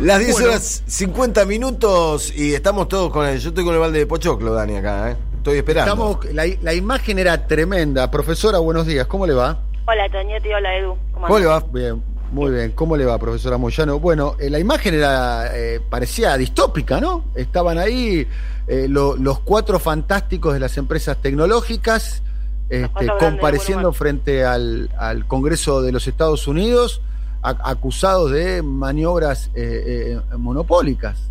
Las 0.00 0.18
10 0.20 0.40
horas 0.42 0.82
50 0.86 1.44
minutos 1.46 2.32
y 2.36 2.52
estamos 2.54 2.86
todos 2.88 3.10
con 3.10 3.26
el. 3.26 3.38
Yo 3.38 3.48
estoy 3.48 3.64
con 3.64 3.72
el 3.74 3.80
balde 3.80 4.00
de 4.00 4.06
Pochoclo, 4.06 4.52
Dani, 4.52 4.76
acá, 4.76 5.10
¿eh? 5.12 5.16
Estoy 5.38 5.58
esperando. 5.58 5.90
Estamos, 5.92 6.34
la, 6.34 6.44
la 6.62 6.74
imagen 6.74 7.18
era 7.18 7.46
tremenda. 7.46 8.10
Profesora, 8.10 8.58
buenos 8.58 8.86
días. 8.86 9.06
¿Cómo 9.06 9.26
le 9.26 9.32
va? 9.32 9.62
Hola, 9.86 10.08
Toñetti. 10.10 10.52
Hola, 10.52 10.76
Edu. 10.76 10.96
¿Cómo, 11.12 11.38
le 11.38 11.46
va? 11.46 11.60
Bien, 11.72 12.02
muy 12.30 12.50
bien. 12.52 12.72
¿Cómo 12.72 12.96
le 12.96 13.06
va, 13.06 13.16
profesora 13.18 13.56
Moyano? 13.56 13.98
Bueno, 13.98 14.36
eh, 14.38 14.50
la 14.50 14.58
imagen 14.58 14.94
era 14.94 15.56
eh, 15.56 15.80
parecía 15.88 16.36
distópica, 16.36 17.00
¿no? 17.00 17.24
Estaban 17.34 17.78
ahí 17.78 18.26
eh, 18.66 18.86
lo- 18.90 19.16
los 19.16 19.38
cuatro 19.40 19.78
fantásticos 19.78 20.52
de 20.52 20.60
las 20.60 20.76
empresas 20.76 21.16
tecnológicas 21.22 22.22
este, 22.68 23.06
compareciendo 23.18 23.92
frente 23.94 24.44
al, 24.44 24.90
al 24.98 25.26
Congreso 25.26 25.80
de 25.80 25.92
los 25.92 26.06
Estados 26.06 26.46
Unidos 26.48 27.00
acusados 27.46 28.32
de 28.32 28.62
maniobras 28.62 29.50
eh, 29.54 30.18
eh, 30.18 30.36
monopólicas. 30.36 31.30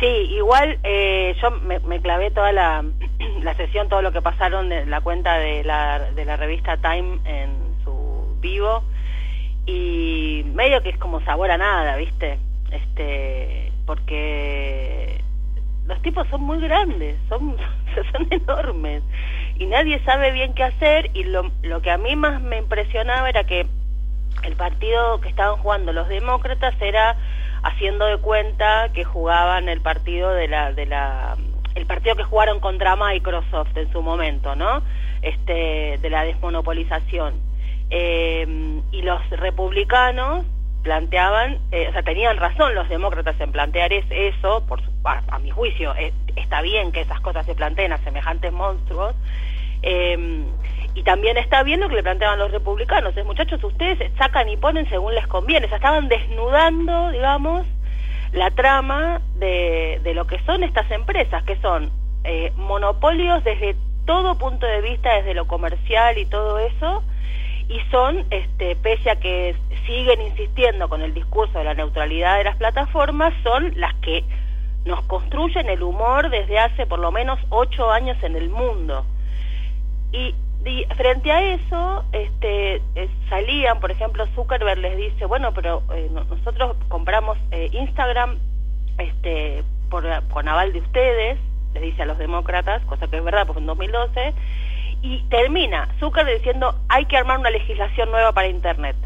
Sí, 0.00 0.06
igual 0.06 0.78
eh, 0.84 1.34
yo 1.42 1.50
me, 1.50 1.80
me 1.80 2.00
clavé 2.00 2.30
toda 2.30 2.52
la, 2.52 2.84
la 3.42 3.54
sesión, 3.54 3.88
todo 3.88 4.02
lo 4.02 4.12
que 4.12 4.22
pasaron 4.22 4.68
de 4.68 4.86
la 4.86 5.00
cuenta 5.00 5.38
de 5.38 5.64
la, 5.64 6.10
de 6.12 6.24
la 6.24 6.36
revista 6.36 6.76
Time 6.76 7.18
en 7.24 7.50
su 7.84 8.36
vivo 8.40 8.82
y 9.66 10.44
medio 10.54 10.82
que 10.82 10.90
es 10.90 10.98
como 10.98 11.20
sabor 11.22 11.50
a 11.50 11.58
nada, 11.58 11.96
¿viste? 11.96 12.38
Este, 12.70 13.72
porque 13.86 15.20
los 15.86 16.00
tipos 16.02 16.28
son 16.28 16.42
muy 16.42 16.60
grandes, 16.60 17.16
son, 17.28 17.56
son 18.12 18.28
enormes 18.30 19.02
y 19.58 19.66
nadie 19.66 20.00
sabe 20.04 20.30
bien 20.30 20.54
qué 20.54 20.62
hacer 20.62 21.10
y 21.14 21.24
lo, 21.24 21.50
lo 21.62 21.82
que 21.82 21.90
a 21.90 21.98
mí 21.98 22.14
más 22.14 22.40
me 22.40 22.58
impresionaba 22.58 23.28
era 23.28 23.44
que 23.44 23.66
el 24.44 24.56
partido 24.56 25.20
que 25.20 25.28
estaban 25.28 25.56
jugando 25.56 25.92
los 25.92 26.08
demócratas 26.08 26.74
era 26.80 27.16
haciendo 27.62 28.06
de 28.06 28.18
cuenta 28.18 28.90
que 28.92 29.04
jugaban 29.04 29.68
el 29.68 29.80
partido 29.80 30.30
de 30.32 30.48
la 30.48 30.72
de 30.72 30.86
la 30.86 31.36
el 31.74 31.86
partido 31.86 32.16
que 32.16 32.24
jugaron 32.24 32.60
contra 32.60 32.96
Microsoft 32.96 33.76
en 33.76 33.90
su 33.92 34.02
momento, 34.02 34.56
¿no? 34.56 34.82
Este 35.22 35.98
de 36.00 36.10
la 36.10 36.24
desmonopolización. 36.24 37.34
Eh, 37.90 38.80
y 38.90 39.02
los 39.02 39.30
republicanos 39.30 40.44
planteaban, 40.82 41.58
eh, 41.70 41.86
o 41.88 41.92
sea, 41.92 42.02
tenían 42.02 42.36
razón 42.36 42.74
los 42.74 42.88
demócratas 42.88 43.40
en 43.40 43.52
plantear 43.52 43.92
es, 43.92 44.04
eso, 44.10 44.64
por 44.66 44.80
a, 45.04 45.38
mi 45.38 45.50
juicio, 45.50 45.94
está 46.36 46.60
bien 46.62 46.92
que 46.92 47.00
esas 47.00 47.20
cosas 47.20 47.46
se 47.46 47.54
planteen 47.54 47.92
a 47.92 47.98
semejantes 47.98 48.52
monstruos, 48.52 49.14
eh, 49.82 50.44
y 50.98 51.04
también 51.04 51.36
está 51.36 51.62
bien 51.62 51.78
lo 51.78 51.88
que 51.88 51.94
le 51.94 52.02
planteaban 52.02 52.40
los 52.40 52.50
republicanos, 52.50 53.16
es 53.16 53.24
muchachos, 53.24 53.62
ustedes 53.62 54.10
sacan 54.18 54.48
y 54.48 54.56
ponen 54.56 54.88
según 54.88 55.14
les 55.14 55.28
conviene, 55.28 55.66
o 55.66 55.68
sea, 55.68 55.76
estaban 55.76 56.08
desnudando, 56.08 57.10
digamos, 57.10 57.64
la 58.32 58.50
trama 58.50 59.20
de, 59.36 60.00
de 60.02 60.12
lo 60.12 60.26
que 60.26 60.40
son 60.40 60.64
estas 60.64 60.90
empresas, 60.90 61.44
que 61.44 61.54
son 61.58 61.92
eh, 62.24 62.52
monopolios 62.56 63.44
desde 63.44 63.76
todo 64.06 64.38
punto 64.38 64.66
de 64.66 64.80
vista, 64.80 65.14
desde 65.14 65.34
lo 65.34 65.46
comercial 65.46 66.18
y 66.18 66.26
todo 66.26 66.58
eso, 66.58 67.04
y 67.68 67.78
son, 67.92 68.24
este, 68.30 68.74
pese 68.74 69.10
a 69.10 69.20
que 69.20 69.54
siguen 69.86 70.20
insistiendo 70.20 70.88
con 70.88 71.02
el 71.02 71.14
discurso 71.14 71.58
de 71.58 71.64
la 71.64 71.74
neutralidad 71.74 72.38
de 72.38 72.44
las 72.44 72.56
plataformas, 72.56 73.32
son 73.44 73.72
las 73.76 73.94
que 74.00 74.24
nos 74.84 75.04
construyen 75.04 75.68
el 75.68 75.84
humor 75.84 76.28
desde 76.28 76.58
hace 76.58 76.86
por 76.86 76.98
lo 76.98 77.12
menos 77.12 77.38
ocho 77.50 77.88
años 77.88 78.20
en 78.24 78.34
el 78.34 78.48
mundo. 78.48 79.06
Y, 80.10 80.34
y 80.68 80.84
frente 80.96 81.32
a 81.32 81.42
eso, 81.54 82.04
este, 82.12 82.76
eh, 82.94 83.08
salían, 83.28 83.80
por 83.80 83.90
ejemplo, 83.90 84.26
Zuckerberg 84.34 84.78
les 84.78 84.96
dice, 84.96 85.24
bueno, 85.26 85.52
pero 85.52 85.82
eh, 85.94 86.08
no- 86.12 86.24
nosotros 86.24 86.76
compramos 86.88 87.38
eh, 87.50 87.68
Instagram 87.72 88.38
este, 88.98 89.62
con 89.90 90.48
aval 90.48 90.72
de 90.72 90.80
ustedes, 90.80 91.38
les 91.74 91.82
dice 91.82 92.02
a 92.02 92.06
los 92.06 92.18
demócratas, 92.18 92.82
cosa 92.84 93.08
que 93.08 93.16
es 93.16 93.24
verdad, 93.24 93.46
porque 93.46 93.60
en 93.60 93.66
2012, 93.66 94.34
y 95.02 95.22
termina 95.30 95.88
Zuckerberg 96.00 96.38
diciendo, 96.38 96.74
hay 96.88 97.06
que 97.06 97.16
armar 97.16 97.38
una 97.38 97.50
legislación 97.50 98.10
nueva 98.10 98.32
para 98.32 98.48
Internet. 98.48 98.96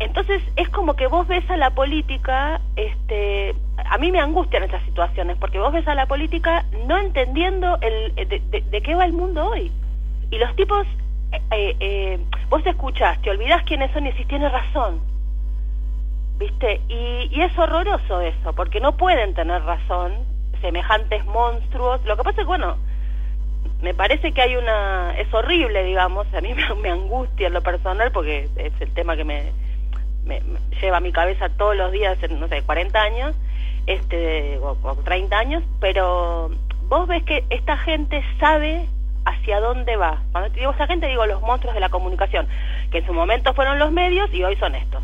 Entonces 0.00 0.40
es 0.54 0.68
como 0.68 0.94
que 0.94 1.08
vos 1.08 1.26
ves 1.26 1.48
a 1.50 1.56
la 1.56 1.70
política, 1.70 2.60
este, 2.76 3.54
a 3.84 3.98
mí 3.98 4.12
me 4.12 4.20
angustian 4.20 4.62
estas 4.62 4.84
situaciones, 4.84 5.36
porque 5.38 5.58
vos 5.58 5.72
ves 5.72 5.88
a 5.88 5.94
la 5.96 6.06
política 6.06 6.64
no 6.86 6.96
entendiendo 6.98 7.78
el, 7.80 8.14
de 8.14 8.80
qué 8.82 8.94
va 8.94 9.04
el 9.04 9.12
mundo 9.12 9.48
hoy. 9.48 9.72
Y 10.30 10.38
los 10.38 10.54
tipos, 10.56 10.86
eh, 11.32 11.40
eh, 11.50 11.76
eh, 11.80 12.18
vos 12.48 12.64
escuchás, 12.66 13.20
te 13.22 13.30
olvidás 13.30 13.62
quiénes 13.64 13.90
son 13.92 14.06
y 14.06 14.10
decís, 14.10 14.28
tienes 14.28 14.52
razón. 14.52 15.00
¿Viste? 16.38 16.80
Y, 16.88 17.28
y 17.32 17.42
es 17.42 17.56
horroroso 17.58 18.20
eso, 18.20 18.52
porque 18.54 18.80
no 18.80 18.96
pueden 18.96 19.34
tener 19.34 19.62
razón 19.62 20.12
semejantes 20.60 21.24
monstruos. 21.26 22.04
Lo 22.04 22.16
que 22.16 22.22
pasa 22.22 22.40
es 22.40 22.44
que, 22.44 22.48
bueno, 22.48 22.76
me 23.82 23.94
parece 23.94 24.32
que 24.32 24.42
hay 24.42 24.56
una... 24.56 25.14
es 25.18 25.32
horrible, 25.32 25.82
digamos, 25.84 26.32
a 26.34 26.40
mí 26.40 26.54
me, 26.82 26.90
angustia 26.90 27.48
en 27.48 27.54
lo 27.54 27.62
personal 27.62 28.12
porque 28.12 28.48
es 28.56 28.72
el 28.80 28.92
tema 28.92 29.16
que 29.16 29.24
me, 29.24 29.52
me- 30.24 30.42
lleva 30.80 30.98
a 30.98 31.00
mi 31.00 31.12
cabeza 31.12 31.48
todos 31.48 31.76
los 31.76 31.90
días, 31.90 32.18
no 32.30 32.46
sé, 32.48 32.62
40 32.62 33.00
años, 33.02 33.34
este, 33.86 34.58
o, 34.58 34.76
o 34.82 34.94
30 34.96 35.36
años, 35.38 35.64
pero 35.80 36.50
vos 36.88 37.08
ves 37.08 37.22
que 37.24 37.44
esta 37.50 37.76
gente 37.78 38.22
sabe 38.38 38.86
hacia 39.28 39.60
dónde 39.60 39.96
va. 39.96 40.22
Cuando 40.32 40.50
te 40.50 40.60
digo 40.60 40.72
esta 40.72 40.86
gente, 40.86 41.06
digo 41.06 41.26
los 41.26 41.40
monstruos 41.42 41.74
de 41.74 41.80
la 41.80 41.88
comunicación, 41.88 42.46
que 42.90 42.98
en 42.98 43.06
su 43.06 43.12
momento 43.12 43.54
fueron 43.54 43.78
los 43.78 43.90
medios 43.92 44.28
y 44.32 44.42
hoy 44.44 44.56
son 44.56 44.74
estos. 44.74 45.02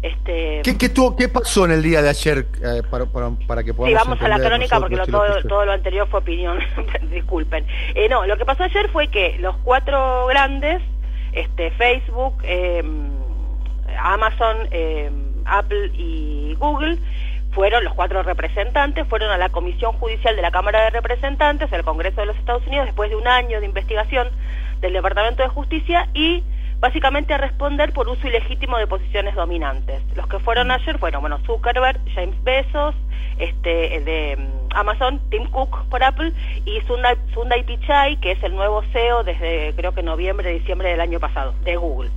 Este, 0.00 0.60
¿Qué, 0.62 0.78
qué, 0.78 0.88
tuvo- 0.90 1.16
qué 1.16 1.28
pasó 1.28 1.64
en 1.64 1.72
el 1.72 1.82
día 1.82 2.00
de 2.02 2.08
ayer 2.10 2.46
eh, 2.62 2.82
para, 2.88 3.06
para, 3.06 3.30
para 3.48 3.64
que 3.64 3.74
podamos 3.74 4.00
Sí, 4.00 4.08
vamos 4.08 4.22
a 4.22 4.28
la 4.28 4.38
crónica 4.38 4.78
porque 4.78 4.94
lo- 4.94 5.06
todo, 5.06 5.42
todo 5.48 5.64
lo 5.64 5.72
anterior 5.72 6.06
fue 6.08 6.20
opinión. 6.20 6.60
Disculpen. 7.10 7.66
Eh, 7.96 8.08
no, 8.08 8.24
lo 8.24 8.36
que 8.36 8.44
pasó 8.44 8.62
ayer 8.62 8.88
fue 8.90 9.08
que 9.08 9.36
los 9.40 9.56
cuatro 9.64 10.26
grandes, 10.28 10.80
este, 11.32 11.72
Facebook, 11.72 12.34
eh, 12.44 12.82
Amazon, 13.98 14.68
eh, 14.70 15.10
Apple 15.44 15.90
y 15.94 16.54
Google, 16.58 16.98
fueron 17.52 17.84
los 17.84 17.94
cuatro 17.94 18.22
representantes, 18.22 19.06
fueron 19.06 19.30
a 19.30 19.38
la 19.38 19.48
Comisión 19.48 19.92
Judicial 19.94 20.36
de 20.36 20.42
la 20.42 20.50
Cámara 20.50 20.84
de 20.84 20.90
Representantes, 20.90 21.72
al 21.72 21.84
Congreso 21.84 22.20
de 22.20 22.26
los 22.26 22.36
Estados 22.36 22.66
Unidos, 22.66 22.86
después 22.86 23.10
de 23.10 23.16
un 23.16 23.26
año 23.26 23.60
de 23.60 23.66
investigación 23.66 24.28
del 24.80 24.92
Departamento 24.92 25.42
de 25.42 25.48
Justicia 25.48 26.08
y 26.14 26.44
básicamente 26.80 27.34
a 27.34 27.38
responder 27.38 27.92
por 27.92 28.08
uso 28.08 28.26
ilegítimo 28.28 28.78
de 28.78 28.86
posiciones 28.86 29.34
dominantes. 29.34 30.02
Los 30.14 30.28
que 30.28 30.38
fueron 30.38 30.70
ayer 30.70 30.98
fueron, 30.98 31.20
bueno, 31.20 31.38
Zuckerberg, 31.44 32.00
James 32.14 32.42
Bezos, 32.44 32.94
este, 33.38 34.00
de 34.00 34.36
mm, 34.36 34.76
Amazon, 34.76 35.20
Tim 35.30 35.46
Cook 35.50 35.88
por 35.88 36.02
Apple 36.02 36.32
y 36.64 36.80
Sundar, 36.82 37.16
Sundar 37.34 37.64
Pichai, 37.64 38.16
que 38.20 38.32
es 38.32 38.42
el 38.42 38.54
nuevo 38.54 38.82
CEO 38.92 39.24
desde 39.24 39.74
creo 39.74 39.92
que 39.92 40.02
noviembre, 40.02 40.50
diciembre 40.52 40.90
del 40.90 41.00
año 41.00 41.18
pasado, 41.18 41.54
de 41.64 41.76
Google. 41.76 42.10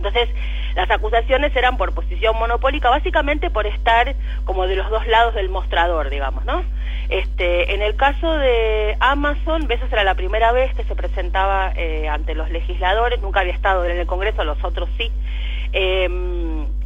Entonces, 0.00 0.30
las 0.74 0.90
acusaciones 0.90 1.54
eran 1.54 1.76
por 1.76 1.92
posición 1.94 2.38
monopólica, 2.38 2.88
básicamente 2.88 3.50
por 3.50 3.66
estar 3.66 4.14
como 4.44 4.66
de 4.66 4.76
los 4.76 4.88
dos 4.88 5.06
lados 5.06 5.34
del 5.34 5.50
mostrador, 5.50 6.08
digamos, 6.08 6.44
¿no? 6.46 6.62
Este, 7.10 7.74
en 7.74 7.82
el 7.82 7.96
caso 7.96 8.32
de 8.32 8.96
Amazon, 9.00 9.66
Bezos 9.66 9.92
era 9.92 10.04
la 10.04 10.14
primera 10.14 10.52
vez 10.52 10.74
que 10.74 10.84
se 10.84 10.94
presentaba 10.94 11.72
eh, 11.76 12.08
ante 12.08 12.34
los 12.34 12.50
legisladores, 12.50 13.20
nunca 13.20 13.40
había 13.40 13.52
estado 13.52 13.84
en 13.84 13.98
el 13.98 14.06
Congreso, 14.06 14.42
los 14.44 14.62
otros 14.64 14.88
sí. 14.96 15.10
Eh, 15.72 16.08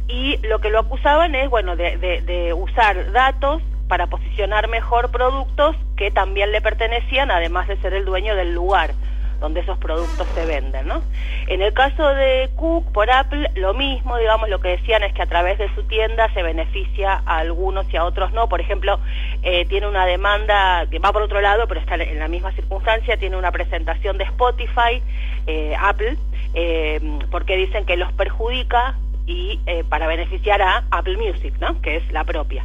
y 0.07 0.37
lo 0.45 0.59
que 0.59 0.69
lo 0.69 0.79
acusaban 0.79 1.33
es, 1.33 1.49
bueno, 1.49 1.75
de 1.75 2.53
usar 2.55 3.11
datos 3.11 3.61
para 3.87 4.07
posicionar 4.07 4.67
mejor 4.67 5.09
productos 5.09 5.75
que 5.95 6.11
también 6.11 6.51
le 6.51 6.61
pertenecían, 6.61 7.31
además 7.31 7.67
de 7.67 7.77
ser 7.77 7.93
el 7.93 8.05
dueño 8.05 8.35
del 8.35 8.53
lugar 8.53 8.91
donde 9.39 9.61
esos 9.61 9.77
productos 9.77 10.27
se 10.33 10.45
venden, 10.45 10.87
¿no? 10.87 11.01
En 11.47 11.61
el 11.61 11.73
caso 11.73 12.07
de 12.07 12.49
Cook 12.55 12.91
por 12.91 13.09
Apple, 13.11 13.49
lo 13.55 13.73
mismo, 13.73 14.17
digamos, 14.17 14.49
lo 14.49 14.59
que 14.59 14.69
decían 14.69 15.03
es 15.03 15.13
que 15.13 15.21
a 15.21 15.25
través 15.27 15.57
de 15.57 15.73
su 15.75 15.83
tienda 15.83 16.31
se 16.33 16.41
beneficia 16.43 17.21
a 17.25 17.37
algunos 17.37 17.91
y 17.93 17.97
a 17.97 18.03
otros 18.03 18.33
no. 18.33 18.49
Por 18.49 18.61
ejemplo, 18.61 18.99
eh, 19.43 19.65
tiene 19.65 19.87
una 19.87 20.05
demanda 20.05 20.87
que 20.89 20.99
va 20.99 21.11
por 21.11 21.21
otro 21.21 21.41
lado, 21.41 21.67
pero 21.67 21.79
está 21.79 21.95
en 21.95 22.19
la 22.19 22.27
misma 22.27 22.51
circunstancia, 22.53 23.17
tiene 23.17 23.37
una 23.37 23.51
presentación 23.51 24.17
de 24.17 24.23
Spotify, 24.25 25.01
eh, 25.47 25.75
Apple, 25.79 26.17
eh, 26.53 26.99
porque 27.31 27.57
dicen 27.57 27.85
que 27.85 27.97
los 27.97 28.11
perjudica 28.13 28.95
y 29.27 29.59
para 29.89 30.05
beneficiar 30.05 30.61
a 30.61 30.83
Apple 30.91 31.17
Music, 31.17 31.55
¿no? 31.59 31.81
Que 31.81 31.95
es 31.95 32.11
la 32.11 32.23
propia. 32.23 32.63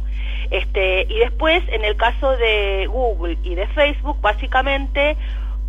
Este, 0.51 1.07
y 1.09 1.17
después, 1.17 1.63
en 1.69 1.83
el 1.85 1.95
caso 1.95 2.37
de 2.37 2.85
Google 2.87 3.37
y 3.41 3.55
de 3.55 3.65
Facebook, 3.67 4.21
básicamente 4.21 5.17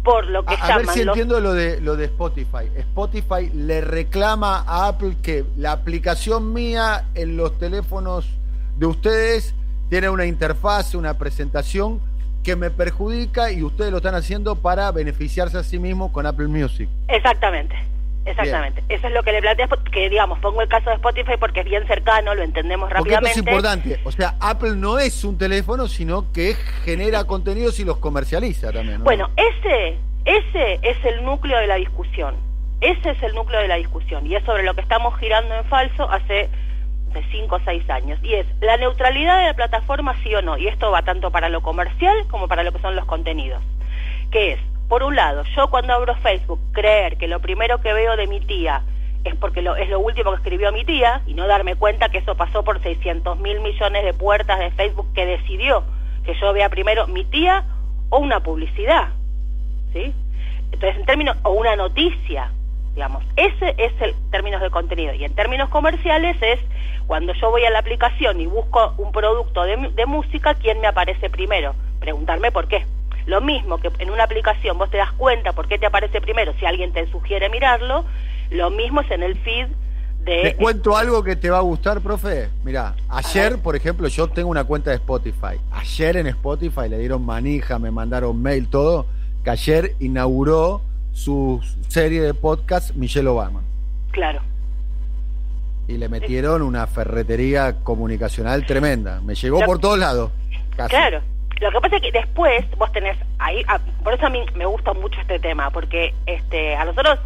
por 0.02 0.26
lo 0.26 0.44
que 0.44 0.54
A, 0.54 0.74
a 0.74 0.78
ver 0.78 0.88
si 0.88 1.04
los 1.04 1.16
entiendo 1.16 1.40
lo 1.40 1.52
de 1.52 1.80
lo 1.80 1.96
de 1.96 2.06
Spotify. 2.06 2.68
Spotify 2.76 3.50
le 3.54 3.80
reclama 3.80 4.64
a 4.66 4.88
Apple 4.88 5.16
que 5.22 5.44
la 5.56 5.72
aplicación 5.72 6.52
mía 6.52 7.04
en 7.14 7.36
los 7.36 7.58
teléfonos 7.58 8.28
de 8.78 8.86
ustedes 8.86 9.54
tiene 9.88 10.08
una 10.08 10.26
interfaz, 10.26 10.94
una 10.94 11.18
presentación 11.18 12.00
que 12.42 12.56
me 12.56 12.70
perjudica 12.70 13.52
y 13.52 13.62
ustedes 13.62 13.90
lo 13.90 13.98
están 13.98 14.14
haciendo 14.14 14.56
para 14.56 14.90
beneficiarse 14.90 15.58
a 15.58 15.62
sí 15.62 15.78
mismo 15.78 16.12
con 16.12 16.26
Apple 16.26 16.48
Music. 16.48 16.88
Exactamente. 17.08 17.76
Exactamente. 18.24 18.84
Eso 18.88 19.08
es 19.08 19.12
lo 19.12 19.22
que 19.22 19.32
le 19.32 19.40
planteas, 19.40 19.68
que 19.90 20.08
digamos, 20.08 20.38
pongo 20.38 20.62
el 20.62 20.68
caso 20.68 20.90
de 20.90 20.96
Spotify 20.96 21.32
porque 21.38 21.60
es 21.60 21.66
bien 21.66 21.86
cercano, 21.86 22.34
lo 22.34 22.42
entendemos 22.42 22.88
rápidamente. 22.90 23.18
Porque 23.20 23.30
es 23.30 23.36
importante. 23.36 24.00
O 24.04 24.12
sea, 24.12 24.36
Apple 24.40 24.76
no 24.76 24.98
es 24.98 25.24
un 25.24 25.36
teléfono, 25.38 25.88
sino 25.88 26.32
que 26.32 26.54
genera 26.84 27.24
contenidos 27.24 27.80
y 27.80 27.84
los 27.84 27.98
comercializa 27.98 28.72
también. 28.72 29.02
Bueno, 29.02 29.30
ese, 29.36 29.98
ese 30.24 30.78
es 30.82 31.04
el 31.04 31.24
núcleo 31.24 31.58
de 31.58 31.66
la 31.66 31.76
discusión. 31.76 32.36
Ese 32.80 33.10
es 33.10 33.22
el 33.22 33.34
núcleo 33.34 33.60
de 33.60 33.68
la 33.68 33.76
discusión. 33.76 34.26
Y 34.26 34.34
es 34.34 34.44
sobre 34.44 34.62
lo 34.62 34.74
que 34.74 34.80
estamos 34.80 35.18
girando 35.18 35.54
en 35.54 35.64
falso 35.64 36.10
hace 36.10 36.48
de 37.12 37.22
5 37.30 37.54
o 37.54 37.60
6 37.64 37.90
años. 37.90 38.18
Y 38.22 38.34
es 38.34 38.46
la 38.60 38.76
neutralidad 38.76 39.38
de 39.38 39.46
la 39.46 39.54
plataforma, 39.54 40.16
sí 40.22 40.34
o 40.34 40.42
no. 40.42 40.56
Y 40.58 40.68
esto 40.68 40.90
va 40.90 41.02
tanto 41.02 41.30
para 41.30 41.48
lo 41.48 41.60
comercial 41.60 42.26
como 42.28 42.48
para 42.48 42.62
lo 42.62 42.72
que 42.72 42.80
son 42.80 42.96
los 42.96 43.04
contenidos. 43.04 43.62
Que 44.30 44.52
es, 44.52 44.60
por 44.92 45.04
un 45.04 45.16
lado, 45.16 45.42
yo 45.56 45.70
cuando 45.70 45.94
abro 45.94 46.14
Facebook, 46.16 46.60
creer 46.72 47.16
que 47.16 47.26
lo 47.26 47.40
primero 47.40 47.80
que 47.80 47.94
veo 47.94 48.14
de 48.14 48.26
mi 48.26 48.40
tía 48.40 48.82
es 49.24 49.34
porque 49.36 49.60
es 49.60 49.88
lo 49.88 50.00
último 50.00 50.32
que 50.32 50.36
escribió 50.36 50.70
mi 50.70 50.84
tía 50.84 51.22
y 51.26 51.32
no 51.32 51.46
darme 51.46 51.76
cuenta 51.76 52.10
que 52.10 52.18
eso 52.18 52.34
pasó 52.34 52.62
por 52.62 52.78
600 52.82 53.38
mil 53.38 53.60
millones 53.60 54.04
de 54.04 54.12
puertas 54.12 54.58
de 54.58 54.70
Facebook 54.72 55.10
que 55.14 55.24
decidió 55.24 55.82
que 56.26 56.34
yo 56.34 56.52
vea 56.52 56.68
primero 56.68 57.06
mi 57.06 57.24
tía 57.24 57.64
o 58.10 58.18
una 58.18 58.40
publicidad. 58.40 59.08
¿Sí? 59.94 60.12
Entonces, 60.72 61.00
en 61.00 61.06
términos, 61.06 61.38
o 61.42 61.52
una 61.52 61.74
noticia, 61.74 62.52
digamos, 62.94 63.24
ese 63.36 63.74
es 63.78 63.94
el 63.98 64.14
términos 64.30 64.60
de 64.60 64.68
contenido. 64.68 65.14
Y 65.14 65.24
en 65.24 65.34
términos 65.34 65.70
comerciales 65.70 66.36
es 66.42 66.60
cuando 67.06 67.32
yo 67.32 67.50
voy 67.50 67.64
a 67.64 67.70
la 67.70 67.78
aplicación 67.78 68.42
y 68.42 68.46
busco 68.46 68.92
un 68.98 69.10
producto 69.10 69.62
de 69.62 70.04
música, 70.04 70.52
¿quién 70.52 70.82
me 70.82 70.86
aparece 70.86 71.30
primero? 71.30 71.74
Preguntarme 71.98 72.52
por 72.52 72.68
qué. 72.68 72.84
Lo 73.26 73.40
mismo 73.40 73.78
que 73.78 73.90
en 73.98 74.10
una 74.10 74.24
aplicación 74.24 74.78
vos 74.78 74.90
te 74.90 74.96
das 74.96 75.12
cuenta 75.12 75.52
por 75.52 75.68
qué 75.68 75.78
te 75.78 75.86
aparece 75.86 76.20
primero 76.20 76.52
si 76.58 76.66
alguien 76.66 76.92
te 76.92 77.10
sugiere 77.10 77.48
mirarlo, 77.48 78.04
lo 78.50 78.70
mismo 78.70 79.00
es 79.00 79.10
en 79.10 79.22
el 79.22 79.36
feed 79.38 79.68
de... 80.24 80.42
Te 80.42 80.56
cuento 80.56 80.96
algo 80.96 81.22
que 81.22 81.36
te 81.36 81.50
va 81.50 81.58
a 81.58 81.62
gustar, 81.62 82.00
profe. 82.00 82.48
Mira, 82.64 82.94
ayer, 83.08 83.58
por 83.58 83.76
ejemplo, 83.76 84.08
yo 84.08 84.28
tengo 84.28 84.50
una 84.50 84.64
cuenta 84.64 84.90
de 84.90 84.96
Spotify. 84.96 85.60
Ayer 85.70 86.16
en 86.16 86.26
Spotify 86.28 86.88
le 86.88 86.98
dieron 86.98 87.24
manija, 87.24 87.78
me 87.78 87.90
mandaron 87.90 88.40
mail, 88.40 88.68
todo, 88.68 89.06
que 89.44 89.50
ayer 89.50 89.94
inauguró 90.00 90.82
su 91.12 91.60
serie 91.88 92.22
de 92.22 92.34
podcast 92.34 92.94
Michelle 92.94 93.28
Obama. 93.28 93.62
Claro. 94.10 94.40
Y 95.88 95.96
le 95.98 96.08
metieron 96.08 96.62
una 96.62 96.86
ferretería 96.86 97.80
comunicacional 97.82 98.64
tremenda. 98.66 99.20
Me 99.20 99.34
llegó 99.34 99.60
por 99.60 99.78
todos 99.78 99.98
lados. 99.98 100.30
Claro. 100.88 101.20
Lo 101.62 101.70
que 101.70 101.80
pasa 101.80 101.96
es 101.96 102.02
que 102.02 102.12
después 102.12 102.64
vos 102.76 102.90
tenés 102.92 103.16
ahí, 103.38 103.62
ah, 103.68 103.78
por 104.02 104.12
eso 104.12 104.26
a 104.26 104.30
mí 104.30 104.44
me 104.54 104.66
gusta 104.66 104.92
mucho 104.92 105.20
este 105.20 105.38
tema, 105.38 105.70
porque 105.70 106.14
este 106.26 106.74
a 106.74 106.84
nosotros, 106.84 107.18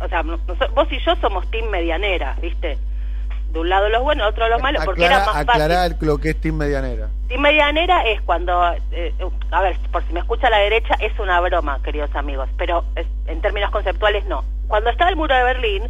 o 0.00 0.08
sea, 0.08 0.22
vos 0.22 0.88
y 0.90 0.98
yo 0.98 1.16
somos 1.16 1.50
team 1.50 1.68
medianera, 1.70 2.36
¿viste? 2.42 2.78
De 3.52 3.58
un 3.58 3.68
lado 3.68 3.88
los 3.88 4.02
buenos, 4.02 4.28
otro 4.28 4.48
los 4.48 4.60
malos, 4.60 4.84
porque 4.84 5.06
era 5.06 5.24
más 5.24 5.36
aclarar 5.36 5.96
lo 6.00 6.18
que 6.18 6.30
es 6.30 6.40
team 6.40 6.56
medianera. 6.56 7.08
Team 7.28 7.40
medianera 7.40 8.02
es 8.02 8.20
cuando, 8.20 8.72
eh, 8.92 9.14
a 9.50 9.62
ver, 9.62 9.76
por 9.90 10.06
si 10.06 10.12
me 10.12 10.20
escucha 10.20 10.48
a 10.48 10.50
la 10.50 10.58
derecha, 10.58 10.94
es 11.00 11.18
una 11.18 11.40
broma, 11.40 11.80
queridos 11.82 12.14
amigos, 12.14 12.48
pero 12.56 12.84
en 13.26 13.40
términos 13.40 13.70
conceptuales 13.70 14.24
no. 14.26 14.44
Cuando 14.70 14.88
estaba 14.88 15.10
el 15.10 15.16
muro 15.16 15.34
de 15.34 15.42
Berlín, 15.42 15.82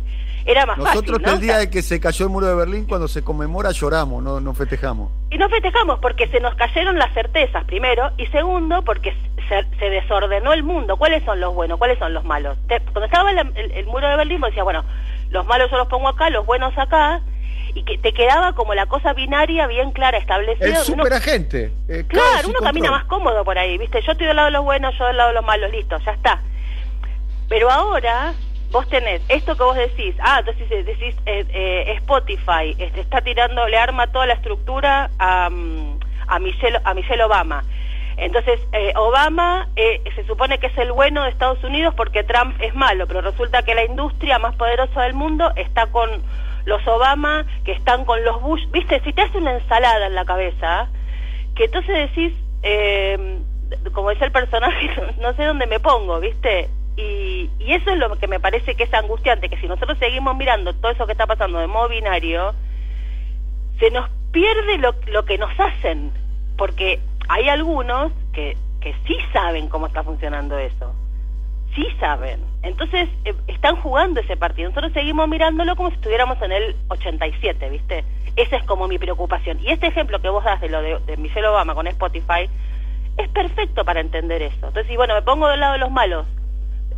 era 0.47 0.65
más 0.65 0.79
Nosotros 0.79 1.21
el 1.23 1.41
día 1.41 1.59
de 1.59 1.69
que 1.69 1.83
se 1.83 2.01
cayó 2.01 2.25
el 2.25 2.31
muro 2.31 2.47
de 2.47 2.55
Berlín, 2.55 2.87
cuando 2.87 3.09
se 3.09 3.23
conmemora, 3.23 3.73
lloramos, 3.73 4.23
no, 4.23 4.41
no 4.41 4.55
festejamos. 4.55 5.13
Y 5.31 5.37
no 5.37 5.51
festejamos 5.51 5.99
porque 5.99 6.29
se 6.29 6.41
nos 6.41 6.55
cayeron 6.55 6.99
las 6.99 7.13
certezas, 7.13 7.63
primero, 7.65 8.11
y 8.17 8.27
segundo, 8.29 8.83
porque 8.83 9.15
se, 9.51 9.91
desordenó 9.91 10.55
el 10.55 10.63
mundo. 10.63 10.97
¿Cuáles 10.97 11.23
son 11.25 11.41
los 11.41 11.55
buenos? 11.55 11.77
¿Cuáles 11.77 11.99
son 11.99 12.15
los 12.15 12.25
malos? 12.25 12.57
cuando 12.69 13.05
estaba 13.05 13.31
el, 13.33 13.85
muro 13.85 14.09
de 14.09 14.17
Berlín, 14.17 14.41
vos 14.41 14.49
decías, 14.49 14.65
bueno, 14.65 14.83
los 15.29 15.45
malos 15.45 15.71
yo 15.71 15.77
los 15.77 15.89
pongo 15.89 16.09
acá, 16.09 16.31
los 16.31 16.47
buenos 16.47 16.73
acá, 16.79 17.21
y 17.75 17.83
que 17.83 17.99
te 17.99 18.15
quedaba 18.15 18.55
como 18.55 18.75
la 18.75 18.87
cosa 18.87 19.13
binaria 19.13 19.67
bien 19.67 19.93
clara, 19.93 20.17
establecida. 20.17 20.69
El 20.69 20.77
superagente. 20.77 21.71
Eh, 21.87 22.07
claro, 22.09 22.49
uno 22.49 22.61
camina 22.61 22.91
más 22.91 23.05
cómodo 23.05 23.45
por 23.45 23.59
ahí, 23.59 23.77
¿viste? 23.77 24.01
Yo 24.01 24.13
estoy 24.13 24.27
del 24.27 24.37
lado 24.37 24.47
de 24.47 24.53
los 24.53 24.65
buenos, 24.65 24.97
yo 24.99 25.05
del 25.05 25.19
lado 25.19 25.29
de 25.29 25.35
los 25.35 25.45
malos, 25.45 25.71
listo, 25.71 25.99
ya 25.99 26.13
está. 26.13 26.41
Pero 27.47 27.71
ahora 27.71 28.33
vos 28.71 28.89
tenés 28.89 29.21
esto 29.29 29.57
que 29.57 29.65
vos 29.65 29.77
decís, 29.77 30.15
ah, 30.21 30.39
entonces 30.41 30.69
decís 30.87 31.15
eh, 31.27 31.45
eh, 31.49 31.93
Spotify, 31.99 32.77
este, 32.79 33.01
está 33.01 33.21
tirando, 33.21 33.67
le 33.69 33.77
arma 33.77 34.07
toda 34.09 34.27
la 34.27 34.35
estructura 34.35 35.11
a, 35.19 35.51
mm, 35.51 35.99
a, 36.29 36.39
Michelle, 36.39 36.79
a 36.85 36.95
Michelle 36.95 37.25
Obama. 37.25 37.65
Entonces, 38.17 38.61
eh, 38.73 38.93
Obama 38.97 39.69
se 39.75 40.27
supone 40.27 40.59
que 40.59 40.67
es 40.67 40.77
el 40.77 40.93
bueno 40.93 41.25
de 41.25 41.31
Estados 41.31 41.63
Unidos 41.65 41.95
porque 41.97 42.23
Trump 42.23 42.55
es 42.61 42.75
malo, 42.75 43.07
pero 43.07 43.23
resulta 43.23 43.63
que 43.63 43.75
la 43.75 43.85
industria 43.85 44.39
más 44.39 44.55
poderosa 44.57 45.03
del 45.03 45.15
mundo 45.15 45.51
está 45.57 45.87
con 45.87 46.23
los 46.67 46.87
Obama, 46.87 47.47
que 47.65 47.73
están 47.73 48.05
con 48.05 48.23
los 48.23 48.43
Bush. 48.43 48.63
Viste, 48.73 49.01
si 49.05 49.15
te 49.15 49.23
hace 49.23 49.39
una 49.39 49.55
ensalada 49.55 50.07
en 50.07 50.15
la 50.15 50.27
cabeza, 50.27 50.89
que 51.55 51.65
entonces 51.65 52.11
decís, 52.11 52.35
como 53.95 54.11
dice 54.11 54.27
el 54.27 54.33
personaje, 54.33 54.91
no 55.21 55.33
sé 55.33 55.45
dónde 55.45 55.67
me 55.67 55.81
pongo, 55.81 56.21
¿viste? 56.21 56.69
Y, 57.01 57.51
eso 57.73 57.91
es 57.91 57.99
lo 57.99 58.17
que 58.17 58.27
me 58.27 58.41
parece 58.41 58.75
que 58.75 58.85
es 58.85 58.95
angustiante, 58.95 59.49
que 59.49 59.57
si 59.59 59.69
nosotros 59.69 59.97
seguimos 59.99 60.37
mirando 60.37 60.75
todo 60.75 60.93
eso 60.93 61.07
que 61.07 61.13
está 61.13 61.27
pasando 61.27 61.59
de 61.59 61.67
modo 61.67 61.89
binario, 61.89 62.53
se 63.79 63.91
nos 63.91 64.11
pierde 64.33 64.79
lo, 64.79 64.95
lo 65.07 65.25
que 65.25 65.39
nos 65.39 65.51
hacen, 65.59 66.13
porque 66.57 67.01
hay 67.29 67.49
algunos 67.49 68.13
que, 68.33 68.57
que 68.81 68.95
sí 69.07 69.17
saben 69.33 69.69
cómo 69.69 69.87
está 69.87 70.03
funcionando 70.03 70.59
eso, 70.59 70.95
sí 71.75 71.87
saben. 72.01 72.41
Entonces 72.63 73.09
eh, 73.25 73.35
están 73.47 73.77
jugando 73.77 74.21
ese 74.21 74.37
partido. 74.37 74.69
Nosotros 74.69 74.93
seguimos 74.93 75.29
mirándolo 75.29 75.77
como 75.77 75.91
si 75.91 75.97
estuviéramos 75.97 76.41
en 76.43 76.53
el 76.53 76.77
87, 76.89 77.71
¿viste? 77.71 78.05
Esa 78.37 78.57
es 78.57 78.65
como 78.65 78.89
mi 78.89 78.99
preocupación. 78.99 79.59
Y 79.61 79.71
este 79.71 79.87
ejemplo 79.87 80.21
que 80.21 80.29
vos 80.29 80.45
das 80.45 80.61
de 80.61 80.69
lo 80.69 80.83
de, 80.83 81.17
Michelle 81.17 81.47
Obama 81.47 81.75
con 81.75 81.87
Spotify 81.87 82.49
es 83.17 83.29
perfecto 83.29 83.85
para 83.85 84.01
entender 84.01 84.43
eso. 84.43 84.67
Entonces, 84.67 84.91
y 84.91 84.97
bueno, 84.97 85.15
me 85.15 85.23
pongo 85.23 85.49
del 85.49 85.61
lado 85.61 85.75
de 85.75 85.79
los 85.79 85.91
malos 85.91 86.27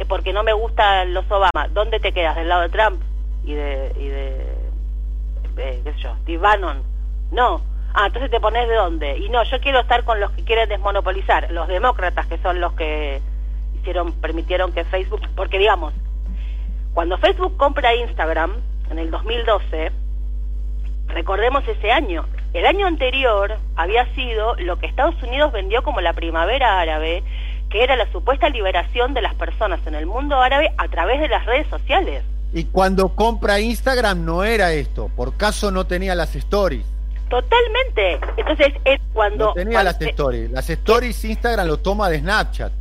porque 0.08 0.32
no 0.32 0.42
me 0.42 0.52
gustan 0.52 1.14
los 1.14 1.30
Obama, 1.30 1.68
¿dónde 1.72 2.00
te 2.00 2.12
quedas? 2.12 2.36
¿Del 2.36 2.48
lado 2.48 2.62
de 2.62 2.68
Trump 2.68 3.02
y 3.44 3.54
de, 3.54 3.92
y 3.98 4.08
de, 4.08 5.92
yo, 5.98 6.16
Steve 6.22 6.38
Bannon? 6.38 6.82
No. 7.30 7.62
Ah, 7.94 8.06
entonces 8.06 8.30
te 8.30 8.40
pones 8.40 8.68
de 8.68 8.74
dónde. 8.74 9.18
Y 9.18 9.28
no, 9.28 9.42
yo 9.44 9.60
quiero 9.60 9.80
estar 9.80 10.04
con 10.04 10.18
los 10.18 10.30
que 10.32 10.44
quieren 10.44 10.68
desmonopolizar, 10.68 11.50
los 11.50 11.68
demócratas 11.68 12.26
que 12.26 12.38
son 12.38 12.60
los 12.60 12.72
que 12.72 13.20
hicieron, 13.78 14.12
permitieron 14.12 14.72
que 14.72 14.84
Facebook, 14.84 15.20
porque 15.36 15.58
digamos, 15.58 15.92
cuando 16.94 17.18
Facebook 17.18 17.56
compra 17.56 17.94
Instagram 17.94 18.56
en 18.90 18.98
el 18.98 19.10
2012, 19.10 19.92
recordemos 21.08 21.66
ese 21.68 21.92
año, 21.92 22.26
el 22.52 22.66
año 22.66 22.86
anterior 22.86 23.56
había 23.76 24.06
sido 24.14 24.54
lo 24.56 24.78
que 24.78 24.86
Estados 24.86 25.20
Unidos 25.22 25.52
vendió 25.52 25.82
como 25.82 26.02
la 26.02 26.12
primavera 26.12 26.80
árabe, 26.80 27.22
que 27.72 27.82
era 27.82 27.96
la 27.96 28.10
supuesta 28.12 28.50
liberación 28.50 29.14
de 29.14 29.22
las 29.22 29.34
personas 29.34 29.80
en 29.86 29.94
el 29.94 30.04
mundo 30.04 30.40
árabe 30.40 30.70
a 30.76 30.88
través 30.88 31.20
de 31.20 31.28
las 31.28 31.46
redes 31.46 31.66
sociales. 31.68 32.22
Y 32.52 32.64
cuando 32.64 33.14
compra 33.14 33.60
Instagram 33.60 34.26
no 34.26 34.44
era 34.44 34.74
esto, 34.74 35.10
por 35.16 35.38
caso 35.38 35.70
no 35.70 35.86
tenía 35.86 36.14
las 36.14 36.36
stories. 36.36 36.84
Totalmente. 37.30 38.20
Entonces 38.36 38.74
es 38.84 39.00
cuando... 39.14 39.46
No 39.46 39.52
tenía 39.54 39.82
las 39.82 39.98
stories. 39.98 40.50
Las 40.50 40.68
stories 40.68 41.24
Instagram 41.24 41.66
lo 41.66 41.78
toma 41.78 42.10
de 42.10 42.18
Snapchat. 42.18 42.72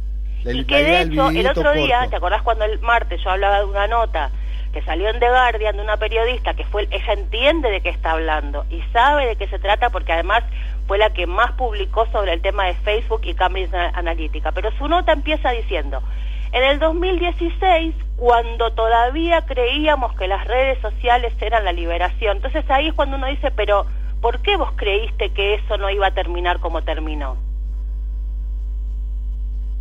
y 0.44 0.66
que 0.66 0.84
de 0.84 1.02
hecho 1.04 1.30
el 1.30 1.48
otro 1.48 1.72
día, 1.72 2.06
¿te 2.10 2.18
acordás 2.18 2.42
cuando 2.42 2.66
el 2.66 2.78
martes 2.80 3.24
yo 3.24 3.30
hablaba 3.30 3.60
de 3.60 3.66
una 3.66 3.88
nota 3.88 4.30
que 4.74 4.82
salió 4.82 5.10
en 5.10 5.20
The 5.20 5.30
Guardian 5.30 5.78
de 5.78 5.84
una 5.84 5.98
periodista 5.98 6.54
que 6.54 6.66
fue, 6.66 6.88
ella 6.92 7.14
entiende 7.14 7.70
de 7.72 7.82
qué 7.82 7.90
está 7.90 8.12
hablando 8.12 8.66
y 8.70 8.82
sabe 8.94 9.26
de 9.26 9.36
qué 9.36 9.48
se 9.48 9.60
trata 9.60 9.90
porque 9.90 10.14
además 10.14 10.44
fue 10.88 10.98
la 10.98 11.12
que 11.12 11.28
más 11.28 11.54
publicó 11.54 12.06
sobre 12.08 12.34
el 12.34 12.42
tema 12.42 12.66
de 12.66 12.76
Facebook 12.76 13.22
y 13.24 13.34
Cambridge 13.34 13.74
Analytica. 13.74 14.52
Pero 14.52 14.72
su 14.78 14.88
nota 14.88 15.14
empieza 15.14 15.52
diciendo, 15.52 16.02
en 16.52 16.64
el 16.64 16.80
2016, 16.80 17.96
cuando 18.18 18.74
todavía 18.74 19.42
creíamos 19.46 20.14
que 20.16 20.28
las 20.28 20.46
redes 20.46 20.80
sociales 20.80 21.34
eran 21.40 21.64
la 21.64 21.72
liberación, 21.72 22.38
entonces 22.38 22.70
ahí 22.70 22.88
es 22.88 22.94
cuando 22.94 23.16
uno 23.16 23.28
dice, 23.28 23.52
pero 23.52 23.86
¿por 24.22 24.42
qué 24.42 24.58
vos 24.58 24.72
creíste 24.76 25.32
que 25.32 25.54
eso 25.56 25.78
no 25.78 25.90
iba 25.90 26.08
a 26.08 26.12
terminar 26.12 26.60
como 26.60 26.82
terminó? 26.82 27.38